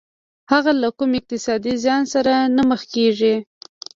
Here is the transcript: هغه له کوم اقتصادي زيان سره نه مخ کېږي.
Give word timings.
هغه 0.51 0.71
له 0.81 0.89
کوم 0.97 1.11
اقتصادي 1.19 1.73
زيان 1.83 2.03
سره 2.13 2.33
نه 2.55 2.63
مخ 2.69 2.81
کېږي. 2.93 3.35